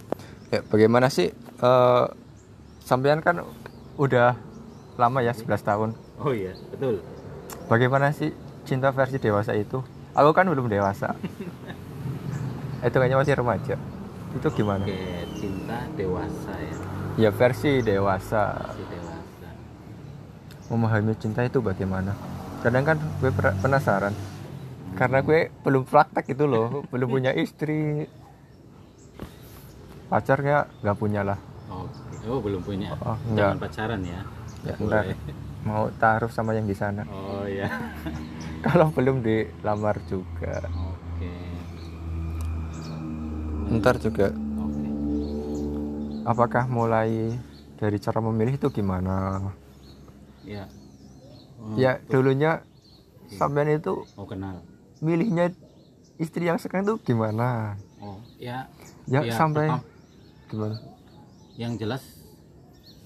[0.52, 2.04] Ya, bagaimana sih eh
[2.86, 3.42] sampean kan
[3.98, 4.38] udah
[5.00, 5.90] lama ya 11 tahun.
[6.22, 7.02] Oh iya betul.
[7.66, 8.30] Bagaimana sih
[8.66, 9.82] cinta versi dewasa itu
[10.16, 11.12] aku kan belum dewasa.
[12.80, 13.76] Itu kayaknya masih remaja.
[14.32, 14.88] Itu gimana?
[14.88, 16.74] Oke cinta dewasa ya.
[17.16, 18.72] Ya versi dewasa.
[18.72, 19.48] Si dewasa.
[20.72, 22.16] Memahami cinta itu bagaimana?
[22.64, 24.16] Kadang kan gue penasaran.
[24.96, 26.82] Karena gue belum praktek itu loh.
[26.88, 28.08] Belum punya istri.
[30.08, 31.38] Pacarnya nggak punya lah.
[31.68, 32.24] Oke.
[32.26, 32.90] Oh belum punya?
[33.04, 33.54] Oh, enggak.
[33.54, 34.20] jangan pacaran ya?
[34.66, 35.04] Ya ntar
[35.66, 37.02] mau taruh sama yang di sana.
[37.10, 37.66] Oh ya
[38.66, 40.66] kalau belum dilamar juga.
[40.66, 41.30] Oke.
[43.72, 44.34] Ntar juga.
[44.34, 44.88] Oke.
[46.24, 47.38] Apakah mulai
[47.78, 49.46] dari cara memilih itu gimana?
[50.42, 50.66] Ya.
[51.56, 52.62] Oh, ya dulunya
[53.32, 54.62] sampean itu mau kenal.
[54.98, 55.50] milihnya
[56.16, 57.74] istri yang sekarang tuh gimana?
[57.98, 58.66] Oh ya.
[59.06, 59.86] Ya ya, sampai pertama-
[60.46, 60.76] gimana?
[61.54, 62.02] Yang jelas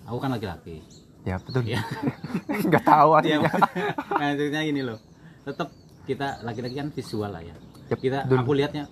[0.04, 0.80] aku kan laki-laki.
[1.22, 1.68] Ya betul.
[1.68, 1.84] Ya.
[2.68, 3.52] Nggak tahu ya aslinya
[4.20, 4.98] maksudnya gini loh
[5.44, 5.68] tetap
[6.04, 7.56] kita laki-laki kan visual lah ya.
[7.90, 8.38] Ya, kita betul.
[8.42, 8.84] aku lihatnya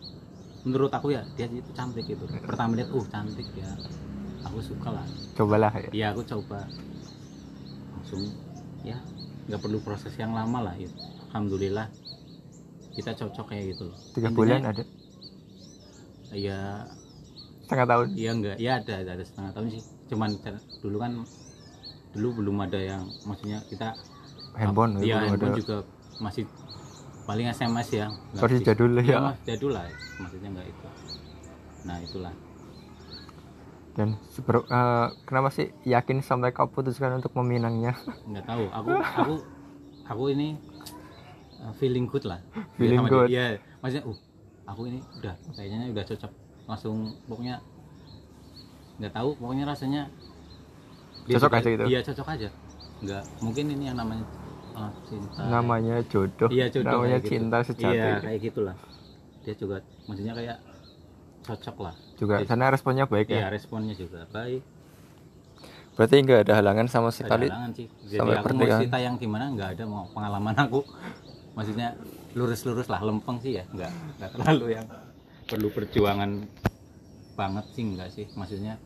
[0.66, 2.24] menurut aku ya dia itu cantik gitu.
[2.44, 3.70] Pertama lihat uh cantik ya.
[4.46, 5.06] Aku suka lah.
[5.34, 5.90] Cobalah ya.
[5.92, 6.66] Ya aku coba.
[7.94, 8.22] Langsung
[8.86, 8.98] ya
[9.48, 10.88] nggak perlu proses yang lama lah ya.
[11.28, 11.92] alhamdulillah
[12.96, 13.98] kita cocok kayak gitu loh.
[14.16, 14.82] Tiga bulan ada?
[16.32, 16.88] Ya
[17.68, 18.06] setengah tahun?
[18.16, 19.84] Iya enggak, ya ada, ada ada setengah tahun sih.
[20.08, 20.30] Cuman
[20.80, 21.12] dulu kan
[22.16, 23.92] dulu belum ada yang maksudnya kita
[24.56, 25.60] handphone ya handphone ada.
[25.60, 25.76] juga
[26.18, 26.44] masih
[27.24, 28.06] paling SMS ya.
[28.08, 29.84] Nggak versi jadul lah Iya, ya Mas, jadul lah,
[30.16, 30.86] maksudnya enggak itu.
[31.84, 32.34] Nah, itulah.
[33.92, 37.98] dan seber, eh, kenapa sih yakin sampai kau putuskan untuk meminangnya
[38.30, 38.64] Enggak tahu.
[38.70, 39.34] Aku aku
[40.06, 40.54] aku ini
[41.58, 42.38] uh, feeling good lah.
[42.78, 43.26] Feeling sama good.
[43.26, 44.18] Iya, maksudnya uh
[44.64, 46.32] aku ini udah kayaknya udah cocok.
[46.70, 47.58] Langsung pokoknya
[48.98, 50.02] nggak tahu pokoknya rasanya
[51.26, 51.84] dia Cocok juga- aja gitu?
[51.90, 52.48] Iya, cocok aja.
[52.98, 54.22] Enggak, mungkin ini yang namanya
[54.78, 55.40] uh, cinta.
[55.44, 57.28] namanya jodoh Iya, jodoh namanya gitu.
[57.30, 58.76] cinta sejati Iya, kayak gitulah.
[59.42, 60.56] Dia juga maksudnya kayak
[61.42, 61.94] cocok lah.
[62.14, 62.46] juga Iya.
[62.46, 64.62] sana responnya baik Iya, ya responnya juga baik.
[65.92, 67.86] berarti nggak ada halangan sama Ada sekali halangan sih.
[68.06, 68.80] Jadi sampai aku mau pernikahan.
[68.80, 70.80] cerita yang gimana nggak ada mau pengalaman aku.
[71.52, 71.88] Maksudnya
[72.32, 74.86] lurus-lurus lah, lempeng sih ya, nggak nggak terlalu yang
[75.42, 76.30] perlu perjuangan
[77.34, 78.26] banget sih enggak sih.
[78.30, 78.78] Maksudnya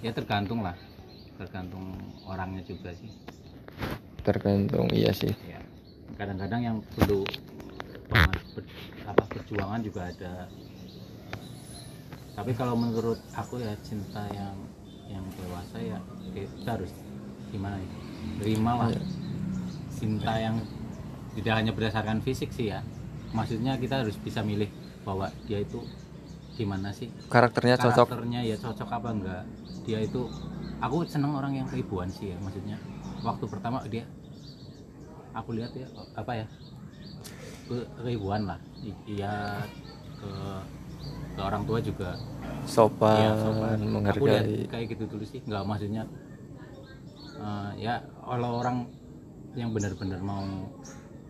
[0.00, 0.76] ya tergantung lah,
[1.36, 3.08] tergantung orangnya juga sih.
[4.22, 5.58] Tergantung iya sih Ya.
[6.14, 7.26] Kadang-kadang yang perlu
[9.02, 10.46] apa perjuangan juga ada.
[12.32, 14.54] Tapi kalau menurut aku ya cinta yang
[15.10, 15.98] yang dewasa ya
[16.32, 16.92] kita harus
[17.50, 17.88] gimana ya?
[18.40, 19.02] Terima lah Iya.
[19.92, 20.56] cinta yang
[21.34, 22.80] tidak hanya berdasarkan fisik sih ya
[23.32, 24.68] maksudnya kita harus bisa milih
[25.02, 25.80] bahwa dia itu
[26.54, 29.42] gimana sih karakternya cocok karakternya ya cocok apa enggak
[29.88, 30.28] dia itu
[30.78, 32.76] aku seneng orang yang keibuan sih ya maksudnya
[33.22, 34.04] waktu pertama dia
[35.32, 36.46] aku lihat ya apa ya
[37.66, 38.58] ke keibuan lah
[39.08, 39.64] iya
[40.18, 40.30] ke
[41.32, 42.14] ke orang tua juga
[42.68, 43.56] sopan, Iya, sopan.
[43.56, 46.02] Aku lihat menghargai kayak gitu dulu sih, nggak maksudnya
[47.40, 48.86] eh, ya kalau orang
[49.56, 50.44] yang benar-benar mau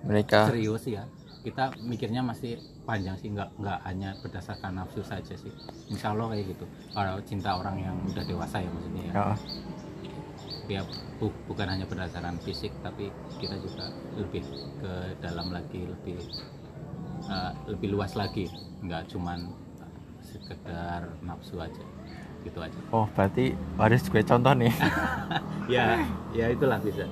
[0.02, 1.06] menikah serius ya,
[1.46, 5.50] kita mikirnya masih panjang sih, nggak nggak hanya berdasarkan nafsu saja sih.
[5.88, 6.64] Insya Allah kayak gitu.
[6.92, 9.24] Kalau cinta orang yang udah dewasa ya maksudnya ya, ya,
[10.72, 10.80] dia
[11.20, 14.40] bu- bukan hanya berdasarkan fisik, tapi kita juga lebih
[14.80, 16.16] ke dalam lagi, lebih
[17.28, 18.48] eh, lebih luas lagi,
[18.80, 19.52] nggak cuman
[20.24, 21.84] sekedar nafsu aja,
[22.40, 22.78] gitu aja.
[22.88, 24.72] oh berarti harus gue contoh nih.
[25.70, 26.04] Ya
[26.34, 27.06] ya itulah bisa.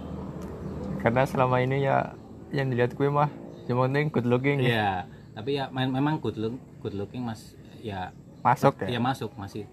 [1.00, 2.12] Karena selama ini ya
[2.50, 3.30] yang dilihat gue mah
[3.70, 8.10] yang penting good looking Iya, tapi ya me- memang good look good looking mas ya
[8.42, 8.98] masuk ya?
[8.98, 9.64] ya masuk masih.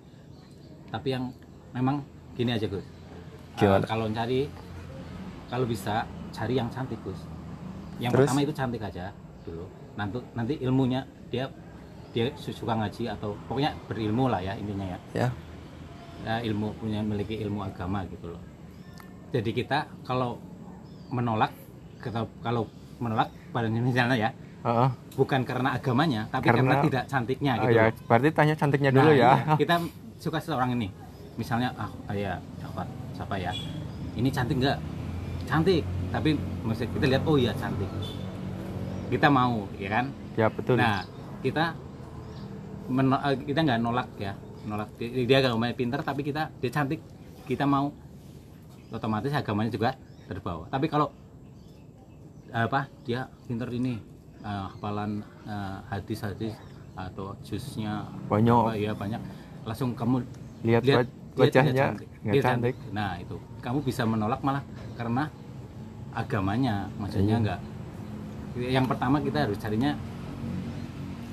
[0.94, 1.34] Tapi yang
[1.74, 2.06] memang
[2.38, 2.86] gini aja Gus
[3.58, 3.86] Gimana?
[3.86, 4.46] kalau cari
[5.50, 7.18] kalau bisa cari yang cantik Gus
[7.98, 8.30] yang Terus?
[8.30, 9.10] pertama itu cantik aja
[9.42, 9.66] dulu
[9.98, 11.02] nanti nanti ilmunya
[11.34, 11.50] dia
[12.14, 15.28] dia su- suka ngaji atau pokoknya berilmu lah ya intinya ya ya
[16.26, 18.42] ya, ilmu punya memiliki ilmu agama gitu loh
[19.34, 20.38] jadi kita kalau
[21.10, 21.50] menolak
[21.98, 22.64] kalau kalau
[23.02, 24.30] menolak pada misalnya ya
[24.66, 24.90] Heeh.
[25.18, 27.94] bukan karena agamanya tapi karena, Karena- tidak cantiknya Oh, gitu ya loh.
[28.06, 29.34] berarti tanya cantiknya Nah, dulu ya iya.
[29.56, 29.76] kita
[30.18, 30.90] suka seseorang ini
[31.38, 32.42] misalnya ah ya
[33.18, 33.50] siapa ya?
[34.14, 34.78] Ini cantik nggak?
[35.50, 35.82] Cantik
[36.14, 37.90] tapi maksudnya kita lihat oh iya cantik.
[39.10, 40.06] Kita mau ya kan?
[40.38, 40.78] Ya betul.
[40.78, 41.02] Nah
[41.42, 41.74] kita
[42.94, 44.38] eh, kita nggak nolak ya.
[44.70, 44.94] Nolak.
[45.02, 47.02] Dia dia agamanya pinter tapi kita dia cantik.
[47.50, 47.90] Kita mau.
[48.88, 50.00] Otomatis agamanya juga
[50.32, 50.72] terbawa.
[50.72, 51.12] Tapi kalau
[52.56, 54.00] apa dia pinter ini
[54.46, 56.56] eh, hafalan eh, hadis-hadis
[56.98, 58.56] atau jusnya banyak.
[58.56, 59.22] apa ya banyak.
[59.68, 60.24] Langsung kamu
[60.64, 61.08] lihat lihat
[61.40, 62.08] wajahnya cantik.
[62.20, 62.76] nggak Dia cantik.
[62.90, 63.36] nah itu.
[63.62, 65.24] Kamu bisa menolak malah karena
[66.12, 66.90] agamanya.
[66.98, 67.42] Maksudnya Iya.
[67.44, 67.60] enggak
[68.58, 69.94] yang pertama kita harus carinya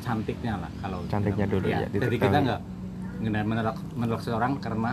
[0.00, 2.20] cantiknya lah kalau Cantiknya dulu ya, jadi diketahui.
[2.20, 2.60] kita enggak
[3.46, 4.92] menolak menolak, seorang karena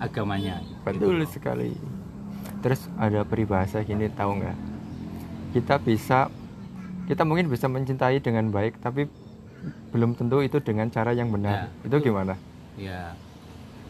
[0.00, 0.58] agamanya.
[0.82, 1.38] Betul Gitu.
[1.38, 1.70] sekali.
[2.58, 4.56] Terus ada peribahasa gini tahu nggak?
[5.54, 6.26] Kita bisa
[7.06, 9.06] kita mungkin bisa mencintai dengan baik tapi
[9.90, 11.70] belum tentu itu dengan cara yang benar.
[11.70, 12.06] Ya, itu betul.
[12.10, 12.34] gimana?
[12.74, 13.14] Ya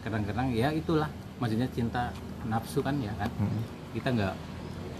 [0.01, 2.09] kadang-kadang ya itulah maksudnya cinta
[2.43, 3.61] nafsu kan ya kan Hmm.
[3.91, 4.33] kita enggak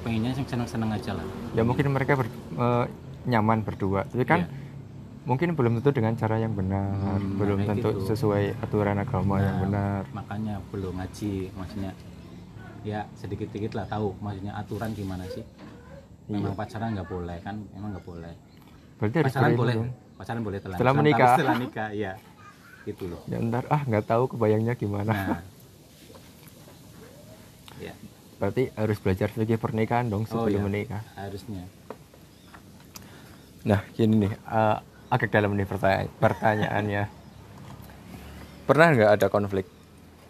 [0.02, 2.86] pengennya yang seneng-seneng aja lah ya mungkin mereka ber- eh,
[3.24, 4.50] nyaman berdua tapi kan Iya.
[5.24, 8.06] mungkin belum tentu dengan cara yang benar Hmm, belum tentu gitu.
[8.08, 11.92] sesuai aturan agama yang Nah, benar makanya belum ngaji maksudnya
[12.82, 15.46] ya sedikit-sedikit lah tahu maksudnya aturan gimana sih
[16.28, 18.34] memang pacaran nggak boleh kan memang nggak boleh
[18.98, 19.90] berarti pacaran boleh dong.
[20.16, 21.30] pacaran boleh telan Setelah menikah.
[21.32, 22.12] setelah nikah ya
[22.84, 25.42] gitu loh ya ntar ah nggak tahu kebayangnya gimana nah
[27.86, 27.94] ya
[28.38, 30.66] berarti harus belajar fikih pernikahan dong Oh, sebelum iya.
[30.66, 31.66] menikah harusnya
[33.62, 37.04] Nah, gini nih, eh, agak dalam nih pertanya pertanyaannya.
[38.66, 39.70] Pernah nggak ada konflik?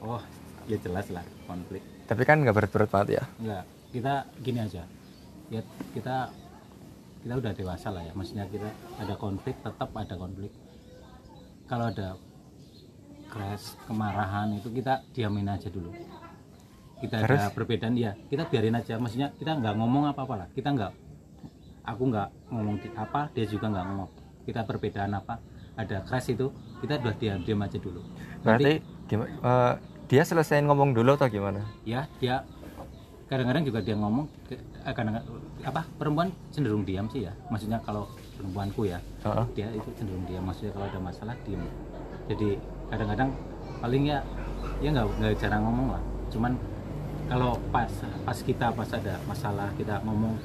[0.03, 0.19] oh
[0.67, 1.79] ya jelas lah konflik
[2.11, 3.23] Tapi kan nggak berat-berat banget ya.
[3.39, 3.63] Enggak,
[3.95, 4.83] kita gini aja.
[5.47, 5.63] Ya
[5.95, 6.27] kita
[7.23, 8.11] kita udah dewasa lah ya.
[8.11, 8.67] Maksudnya kita
[8.99, 10.51] ada konflik, tetap ada konflik.
[11.71, 12.19] Kalau ada
[13.31, 15.89] crash, kemarahan itu kita diamin aja dulu.
[16.99, 17.55] Kita ada Terus?
[17.55, 18.99] perbedaan ya, kita biarin aja.
[18.99, 20.47] Maksudnya kita nggak ngomong apa-apa lah.
[20.51, 20.91] Kita nggak
[21.81, 24.09] aku nggak ngomong apa, dia juga nggak ngomong.
[24.43, 25.39] Kita perbedaan apa?
[25.73, 26.51] Ada crash itu,
[26.83, 28.03] kita udah diam diam aja dulu.
[28.43, 29.31] Berarti gimana?
[29.31, 29.73] eh,
[30.05, 31.63] dia selesai ngomong dulu atau gimana?
[31.87, 32.43] ya dia
[33.31, 35.23] kadang-kadang juga dia ngomong ke- eh, kadang
[35.63, 39.45] apa perempuan cenderung diam sih ya maksudnya kalau perempuanku ya Heeh.
[39.55, 41.63] dia itu cenderung diam maksudnya kalau ada masalah diam
[42.27, 42.59] jadi
[42.91, 43.29] kadang-kadang
[43.79, 44.19] paling ya
[44.83, 46.01] ya nggak nggak jarang ngomong lah.
[46.29, 46.51] Cuman
[47.31, 47.89] kalau pas
[48.27, 50.35] pas kita pas ada masalah kita ngomong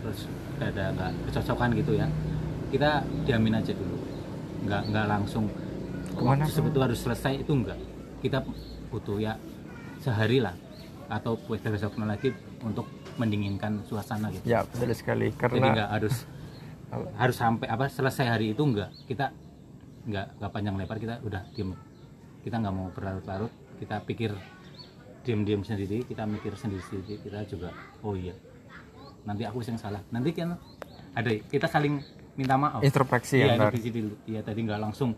[0.00, 0.30] terus
[0.62, 2.06] ada nggak kecocokan gitu ya
[2.70, 3.98] kita diamin aja dulu.
[4.64, 5.44] Nggak nggak langsung
[6.14, 7.78] Ke mana, waktu itu harus selesai itu enggak
[8.18, 8.42] kita
[8.90, 9.38] butuh ya
[10.02, 10.54] sehari lah
[11.08, 11.38] atau
[11.70, 14.44] besok lagi untuk mendinginkan suasana gitu.
[14.46, 15.30] Ya, betul sekali.
[15.30, 16.16] jadi Karena nggak harus
[17.20, 19.30] harus sampai apa selesai hari itu enggak kita
[20.08, 21.76] nggak nggak panjang lebar kita udah diem
[22.42, 24.34] kita nggak mau berlarut-larut kita pikir
[25.26, 27.70] diem-diem sendiri kita mikir sendiri-sendiri kita juga
[28.02, 28.32] oh iya
[29.28, 30.56] nanti aku yang salah nanti kan
[31.12, 32.00] ada kita saling
[32.38, 33.74] minta maaf introspeksi iya ya, ntar.
[33.74, 35.10] introspeksi dulu iya tadi nggak langsung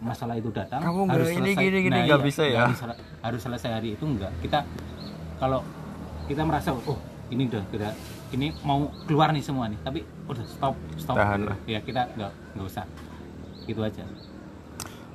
[0.00, 1.60] masalah itu datang Kamu harus ini, selesai.
[1.60, 2.64] gini, gini, Nah, iya, bisa ya?
[2.72, 2.88] bisa.
[3.20, 4.64] harus selesai hari itu enggak kita
[5.36, 5.60] kalau
[6.24, 6.98] kita merasa oh
[7.30, 7.90] ini udah kira
[8.32, 11.56] ini mau keluar nih semua nih tapi udah stop stop Tahan lah.
[11.68, 12.84] ya kita nggak nggak usah
[13.68, 14.02] gitu aja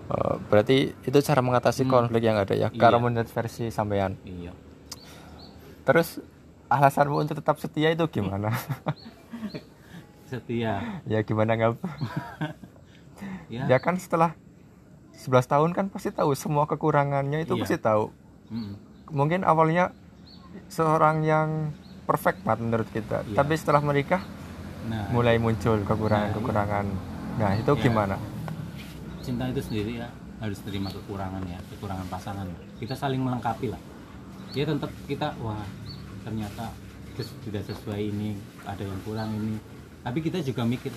[0.05, 1.91] Eh, berarti itu cara mengatasi Hmm.
[1.91, 2.69] konflik yang ada ya.
[2.69, 2.77] Iya.
[2.77, 4.13] Kalau menurut versi sampean.
[4.21, 4.53] iya
[5.81, 6.21] Terus
[6.65, 8.49] alasanmu untuk tetap setia itu gimana?
[10.25, 11.73] setia ya gimana nggak?
[13.53, 14.33] ya, Ya kan setelah
[15.15, 17.61] 11 tahun kan pasti tahu semua kekurangannya itu Iya.
[17.61, 18.09] pasti tahu.
[18.49, 18.73] Mm-mm.
[19.07, 19.93] Mungkin awalnya
[20.67, 21.73] seorang yang
[22.05, 23.35] perfect banget menurut kita, Iya.
[23.35, 24.21] tapi setelah menikah
[24.85, 26.85] nah mulai muncul kekurangan-kekurangan.
[27.35, 27.81] Nah, itu Iya.
[27.81, 28.17] gimana?
[29.25, 30.07] Cinta itu sendiri ya
[30.37, 32.45] harus terima kekurangan ya kekurangan pasangan.
[32.77, 33.81] Kita saling melengkapi lah.
[34.53, 35.65] Ya tetap kita wah
[36.21, 36.69] ternyata
[37.17, 38.37] tidak sesuai ini
[38.69, 39.57] ada yang kurang ini.
[40.05, 40.93] Tapi kita juga mikir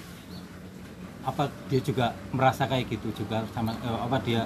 [1.24, 4.44] apa dia juga merasa kayak gitu juga sama eh, apa dia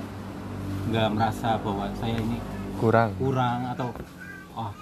[0.91, 2.39] nggak merasa bahwa saya ini
[2.83, 3.15] Kurang.
[3.15, 3.95] kurang atau
[4.59, 4.73] oh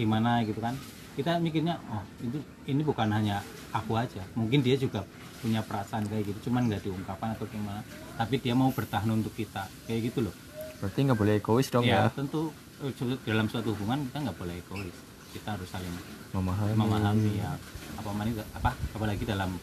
[0.00, 0.40] gimana?
[0.48, 0.72] gitu kan
[1.14, 3.38] kita mikirnya oh itu ini bukan hanya
[3.70, 5.06] aku aja mungkin dia juga
[5.38, 7.80] punya perasaan kayak gitu cuman nggak diungkapkan atau gimana
[8.18, 10.34] tapi dia mau bertahan untuk kita kayak gitu loh
[10.82, 12.08] Berarti nggak boleh egois dong ya.
[12.08, 12.50] ya tentu
[12.82, 12.92] eh,
[13.24, 14.96] dalam suatu hubungan kita nggak boleh egois
[15.30, 15.94] kita harus saling
[16.34, 16.74] Memahami.
[16.74, 17.50] memahami ya
[17.94, 18.10] apa
[18.58, 19.54] apa apalagi dalam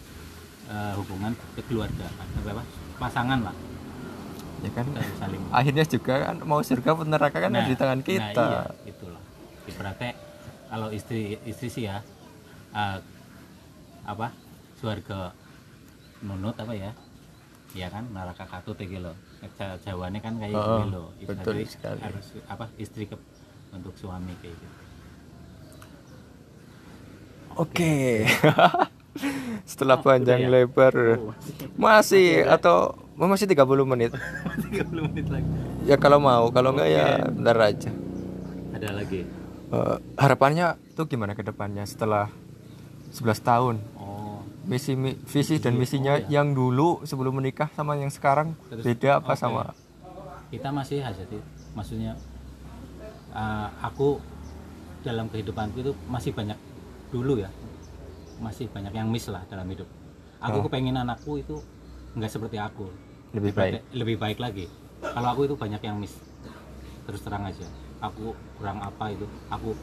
[0.72, 1.36] eh, hubungan
[1.68, 2.24] keluarga apa,
[2.56, 2.64] apa
[2.96, 3.56] pasangan lah
[4.62, 4.86] Ya kan.
[4.86, 8.30] kita harus saling Akhirnya juga kan mau surga pun neraka kan ada di tangan kita.
[8.46, 9.22] Nah, iya, itulah.
[9.66, 10.14] Ibaratnya
[10.72, 12.00] kalau istri istri sih ya
[12.72, 12.98] eh,
[14.08, 14.32] apa
[14.80, 15.36] suarga
[16.24, 16.92] nunut apa ya?
[17.72, 19.12] Ya kan neraka katut lho.
[19.60, 21.08] Ja- Jawabannya kan kayak Oh, gitu loh.
[21.20, 22.00] betul sekali.
[22.00, 23.16] Harus apa istri ke
[23.72, 24.76] untuk suami kayak gitu.
[27.60, 28.24] Oke.
[29.72, 30.50] Setelah Oh, panjang ya?
[30.50, 31.36] lebar Oh,
[31.76, 34.12] masih atau oh, masih 30 menit.
[34.72, 35.48] 30 menit lagi.
[35.84, 37.92] Ya kalau mau, kalau enggak ya bentar aja.
[38.72, 39.41] Ada lagi.
[39.72, 42.28] Eh, harapannya tuh gimana ke depannya setelah
[43.10, 43.76] 11 tahun?
[43.96, 46.40] Oh, Misi mi- visi dan misinya oh, ya.
[46.40, 49.40] yang dulu sebelum menikah sama yang sekarang Terus, beda apa oke.
[49.40, 49.64] sama?
[50.52, 51.40] kita masih aja sih.
[51.72, 52.20] Maksudnya
[53.32, 54.20] uh, aku
[55.02, 56.60] dalam kehidupanku itu masih banyak
[57.08, 57.48] dulu ya.
[58.38, 59.88] Masih banyak yang miss lah dalam hidup.
[60.44, 60.64] Aku Oh.
[60.68, 61.64] kepengen anakku itu
[62.14, 62.92] nggak seperti aku.
[63.32, 63.72] Lebih baik.
[63.96, 64.68] lebih baik lagi
[65.00, 66.20] kalau aku itu banyak yang miss
[67.02, 67.64] terus terang aja
[68.02, 69.24] aku kurang apa itu.
[69.48, 69.78] Aku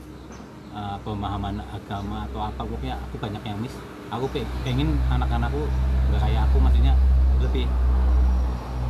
[0.71, 3.75] uh, pemahaman agama atau apa pokoknya aku banyak yang miss.
[4.11, 5.63] Aku pe- pengen anak-anakku
[6.09, 6.95] nggak kayak aku maksudnya
[7.39, 7.67] lebih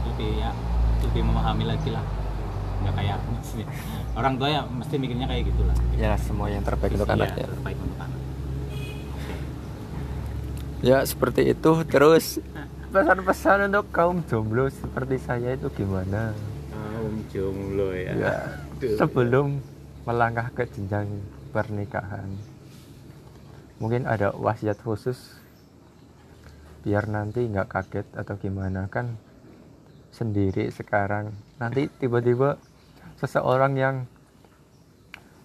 [0.07, 0.51] lebih ya
[1.05, 2.05] lebih memahami lagi lah.
[2.79, 3.67] Nggak kayak aku maksudnya.
[4.15, 5.77] Orang tua ya mesti mikirnya kayak gitulah.
[5.95, 7.47] Ya semua yang terbaik untuk Iya, anaknya.
[7.47, 8.19] terbaik untuk anak.
[10.79, 11.73] Ya seperti itu.
[11.85, 12.39] Terus?
[12.89, 16.33] Pesan-pesan untuk kaum jomblo seperti saya itu gimana?
[16.73, 18.37] kaum jomblo ya, Ya,
[18.79, 19.59] sebelum
[20.07, 21.11] melangkah ke jenjang
[21.51, 22.31] pernikahan.
[23.83, 25.39] Mungkin ada wasiat khusus
[26.87, 28.87] biar nanti nggak kaget atau gimana.
[28.87, 29.19] Kan
[30.15, 32.59] sendiri sekarang nanti tiba-tiba
[33.19, 33.97] seseorang yang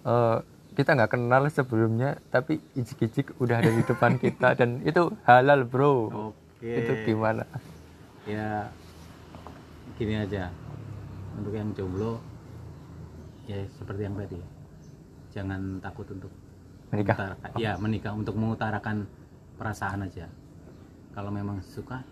[0.06, 0.38] eh,
[0.74, 5.94] kita nggak kenal sebelumnya tapi ijik-ijik udah ada di depan kita dan itu halal bro.
[6.32, 6.70] Oke.
[6.70, 7.46] Itu gimana?
[8.26, 8.70] Ya
[9.98, 10.50] gini aja.
[11.34, 12.22] Untuk yang jomblo
[13.44, 14.38] ya seperti yang tadi.
[15.34, 16.30] Jangan takut untuk
[16.90, 17.16] Menikah.
[17.16, 18.96] mengutarakan- ya menikah untuk mengutarakan
[19.56, 20.26] perasaan aja.
[21.10, 22.02] Kalau memang suka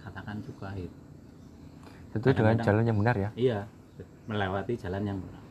[0.00, 0.88] katakan suka itu
[2.10, 3.30] itu dengan Kadang-kadang- jalan yang benar ya?
[3.36, 3.58] Iya
[4.26, 5.42] melewati jalan yang benar.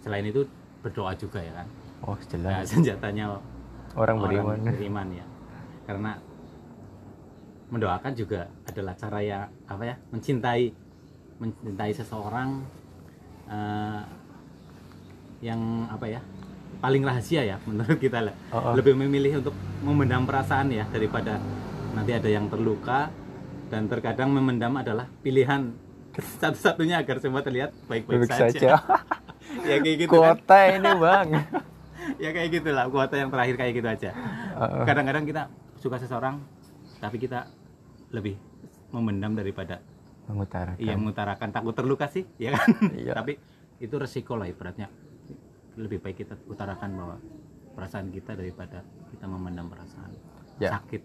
[0.00, 0.44] Selain itu
[0.80, 1.66] berdoa juga ya kan?
[2.04, 3.40] Oh ya, jelas senjatanya
[3.96, 4.58] orang beriman.
[4.62, 5.26] beriman ya.
[5.84, 6.12] Karena
[7.68, 10.64] mendoakan juga adalah cara ya apa ya mencintai
[11.40, 12.62] mencintai seseorang
[13.46, 14.00] eh,
[15.42, 16.20] yang apa ya
[16.78, 18.72] paling rahasia ya menurut kita lah Oh, oh.
[18.74, 21.38] lebih memilih untuk memendam perasaan ya daripada
[21.92, 23.08] nanti ada yang terluka
[23.68, 25.72] dan terkadang memendam adalah pilihan
[26.40, 28.48] satu-satunya agar semua terlihat baik-baik Baik saja.
[28.52, 28.72] saja.
[29.68, 31.28] ya kayak gitu kan Kuota ini bang.
[32.16, 34.84] ya kayak gitulah kuota yang terakhir kayak gitu aja Heeh.
[34.84, 35.42] kadang-kadang kita
[35.76, 36.36] suka seseorang
[36.96, 37.48] tapi kita
[38.10, 38.36] lebih
[38.90, 39.80] memendam daripada
[40.24, 40.80] Mengutarakan.
[40.80, 41.48] iya mengutarakan.
[41.52, 42.68] Takut terluka sih ya kan?
[43.00, 43.12] Iya.
[43.20, 43.36] tapi
[43.80, 44.88] itu resiko lah ibaratnya.
[45.76, 47.16] Lebih baik kita utarakan bahwa
[47.74, 50.12] perasaan kita daripada kita memendam perasaan.
[50.62, 50.78] Ya.
[50.78, 51.02] sakit.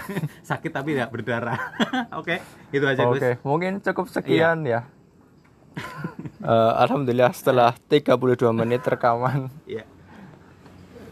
[0.54, 1.58] Sakit tapi tidak berdarah.
[2.22, 2.38] Oke
[2.70, 4.86] itu aja Oke, Gus mungkin cukup sekian ya.
[6.42, 8.14] Eh, Alhamdulillah setelah 32
[8.54, 9.82] menit rekaman, ya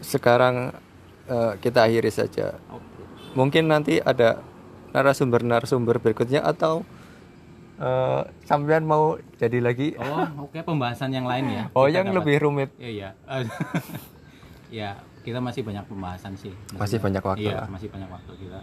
[0.03, 0.75] sekarang
[1.29, 2.57] eh, kita akhiri saja.
[2.67, 2.83] oke.
[3.37, 4.43] Mungkin nanti ada
[4.91, 6.83] narasumber-narasumber berikutnya atau
[7.81, 9.03] eh, sampean mau
[9.35, 9.97] jadi lagi?
[9.97, 12.69] oh oke pembahasan yang lain ya Oh, Kita yang dapat- lebih rumit.
[12.77, 13.09] Iya, iya.
[14.71, 14.89] ya,
[15.21, 16.53] kita masih banyak pembahasan sih.
[16.73, 17.67] Masih banyak waktu Iya, lah.
[17.67, 18.59] masih banyak waktu kita.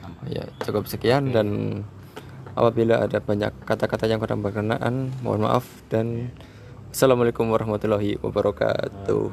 [0.00, 0.24] Tambah.
[0.26, 1.48] Ya, cukup sekian dan
[2.52, 6.32] apabila ada banyak kata-kata yang kurang berkenaan, mohon maaf dan
[6.88, 9.28] Assalamualaikum warahmatullahi wabarakatuh.